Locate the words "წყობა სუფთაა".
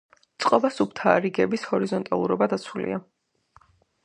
0.43-1.19